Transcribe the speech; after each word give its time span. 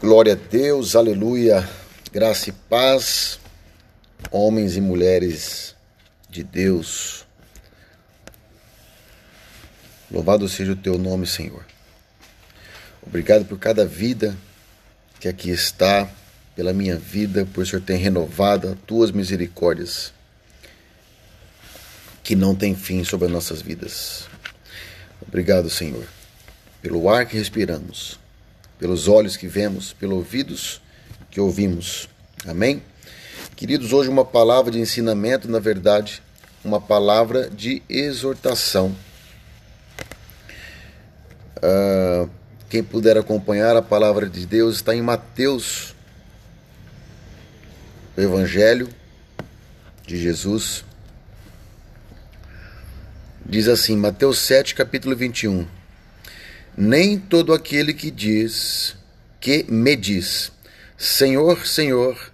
Glória 0.00 0.32
a 0.32 0.34
Deus, 0.34 0.96
aleluia, 0.96 1.68
graça 2.10 2.48
e 2.48 2.52
paz, 2.52 3.38
homens 4.30 4.74
e 4.74 4.80
mulheres 4.80 5.76
de 6.26 6.42
Deus. 6.42 7.26
Louvado 10.10 10.48
seja 10.48 10.72
o 10.72 10.76
teu 10.76 10.96
nome, 10.96 11.26
Senhor. 11.26 11.66
Obrigado 13.02 13.44
por 13.44 13.58
cada 13.58 13.84
vida 13.84 14.34
que 15.20 15.28
aqui 15.28 15.50
está, 15.50 16.08
pela 16.56 16.72
minha 16.72 16.96
vida, 16.96 17.46
por 17.52 17.62
o 17.62 17.66
Senhor 17.66 17.82
ter 17.82 17.96
renovado 17.96 18.68
as 18.68 18.78
tuas 18.86 19.10
misericórdias, 19.10 20.14
que 22.24 22.34
não 22.34 22.56
tem 22.56 22.74
fim 22.74 23.04
sobre 23.04 23.26
as 23.26 23.32
nossas 23.32 23.60
vidas. 23.60 24.26
Obrigado, 25.20 25.68
Senhor, 25.68 26.06
pelo 26.80 27.06
ar 27.10 27.26
que 27.26 27.36
respiramos 27.36 28.18
pelos 28.80 29.06
olhos 29.06 29.36
que 29.36 29.46
vemos, 29.46 29.92
pelos 29.92 30.16
ouvidos 30.16 30.80
que 31.30 31.38
ouvimos. 31.38 32.08
Amém? 32.46 32.82
Queridos, 33.54 33.92
hoje 33.92 34.08
uma 34.08 34.24
palavra 34.24 34.72
de 34.72 34.80
ensinamento, 34.80 35.46
na 35.48 35.58
verdade, 35.58 36.22
uma 36.64 36.80
palavra 36.80 37.50
de 37.50 37.82
exortação. 37.90 38.96
Uh, 41.58 42.28
quem 42.70 42.82
puder 42.82 43.18
acompanhar 43.18 43.76
a 43.76 43.82
palavra 43.82 44.26
de 44.26 44.46
Deus 44.46 44.76
está 44.76 44.94
em 44.94 45.02
Mateus, 45.02 45.94
o 48.16 48.20
Evangelho 48.20 48.88
de 50.06 50.16
Jesus. 50.16 50.86
Diz 53.44 53.68
assim, 53.68 53.94
Mateus 53.94 54.38
7, 54.38 54.74
capítulo 54.74 55.14
21. 55.14 55.79
Nem 56.82 57.18
todo 57.18 57.52
aquele 57.52 57.92
que 57.92 58.10
diz, 58.10 58.96
que 59.38 59.66
me 59.68 59.94
diz, 59.94 60.50
Senhor, 60.96 61.66
Senhor, 61.66 62.32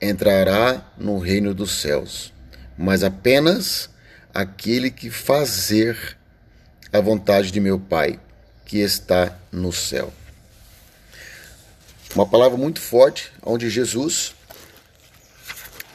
entrará 0.00 0.80
no 0.96 1.18
reino 1.18 1.52
dos 1.52 1.80
céus, 1.80 2.32
mas 2.78 3.02
apenas 3.02 3.90
aquele 4.32 4.92
que 4.92 5.10
fazer 5.10 6.16
a 6.92 7.00
vontade 7.00 7.50
de 7.50 7.58
meu 7.58 7.80
Pai, 7.80 8.20
que 8.64 8.78
está 8.78 9.36
no 9.50 9.72
céu. 9.72 10.14
Uma 12.14 12.28
palavra 12.28 12.56
muito 12.56 12.80
forte, 12.80 13.32
onde 13.42 13.68
Jesus 13.68 14.36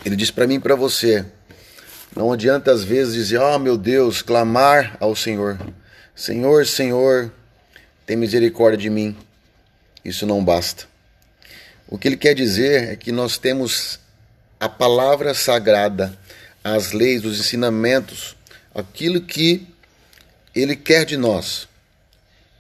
ele 0.03 0.17
diz 0.17 0.29
para 0.29 0.45
mim 0.45 0.55
e 0.55 0.59
para 0.59 0.75
você, 0.75 1.25
não 2.13 2.33
adianta 2.33 2.73
às 2.73 2.83
vezes 2.83 3.13
dizer, 3.13 3.37
oh 3.37 3.57
meu 3.57 3.77
Deus, 3.77 4.21
clamar 4.21 4.97
ao 4.99 5.15
Senhor, 5.15 5.57
Senhor, 6.13 6.65
Senhor, 6.65 7.31
tem 8.09 8.17
misericórdia 8.17 8.75
de 8.75 8.89
mim. 8.89 9.15
Isso 10.03 10.25
não 10.25 10.43
basta. 10.43 10.85
O 11.87 11.95
que 11.95 12.07
ele 12.07 12.17
quer 12.17 12.33
dizer 12.33 12.93
é 12.93 12.95
que 12.95 13.11
nós 13.11 13.37
temos 13.37 13.99
a 14.59 14.67
palavra 14.67 15.35
sagrada, 15.35 16.17
as 16.63 16.91
leis, 16.91 17.23
os 17.23 17.39
ensinamentos, 17.39 18.35
aquilo 18.73 19.21
que 19.21 19.67
ele 20.55 20.75
quer 20.75 21.05
de 21.05 21.17
nós. 21.17 21.67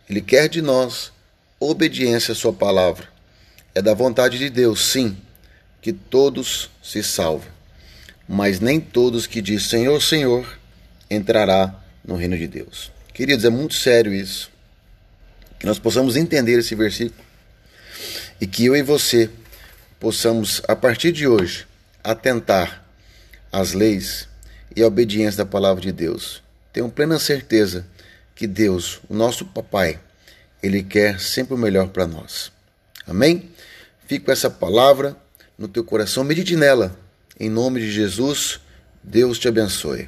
Ele 0.07 0.21
quer 0.21 0.47
de 0.47 0.61
nós 0.61 1.11
obediência 1.59 2.33
à 2.33 2.35
sua 2.35 2.53
palavra. 2.53 3.07
É 3.73 3.81
da 3.81 3.95
vontade 3.95 4.37
de 4.37 4.51
Deus, 4.51 4.85
sim, 4.85 5.17
que 5.81 5.91
todos 5.91 6.69
se 6.79 7.01
salvem. 7.01 7.49
Mas 8.27 8.59
nem 8.59 8.79
todos 8.79 9.25
que 9.25 9.41
diz 9.41 9.63
Senhor, 9.63 9.99
Senhor 9.99 10.59
entrará 11.09 11.73
no 12.05 12.15
reino 12.15 12.37
de 12.37 12.47
Deus. 12.47 12.91
Queridos, 13.11 13.45
é 13.45 13.49
muito 13.49 13.73
sério 13.73 14.13
isso 14.13 14.58
que 15.59 15.65
nós 15.65 15.77
possamos 15.77 16.15
entender 16.15 16.57
esse 16.57 16.73
versículo 16.73 17.21
e 18.39 18.47
que 18.47 18.65
eu 18.65 18.75
e 18.75 18.81
você 18.81 19.29
possamos, 19.99 20.61
a 20.67 20.75
partir 20.75 21.11
de 21.11 21.27
hoje, 21.27 21.67
atentar 22.01 22.85
às 23.51 23.73
leis 23.73 24.27
e 24.73 24.81
à 24.81 24.87
obediência 24.87 25.39
da 25.39 25.45
palavra 25.45 25.81
de 25.81 25.91
Deus. 25.91 26.41
Tenho 26.71 26.89
plena 26.89 27.19
certeza 27.19 27.85
que 28.33 28.47
Deus, 28.47 29.01
o 29.09 29.13
nosso 29.13 29.45
Papai, 29.45 29.99
Ele 30.63 30.81
quer 30.81 31.19
sempre 31.19 31.53
o 31.53 31.57
melhor 31.57 31.89
para 31.89 32.07
nós. 32.07 32.51
Amém? 33.05 33.49
Fique 34.07 34.25
com 34.25 34.31
essa 34.31 34.49
palavra 34.49 35.17
no 35.57 35.67
teu 35.67 35.83
coração, 35.83 36.23
medite 36.23 36.55
nela. 36.55 36.97
Em 37.37 37.49
nome 37.49 37.81
de 37.81 37.91
Jesus, 37.91 38.61
Deus 39.03 39.37
te 39.37 39.47
abençoe. 39.47 40.07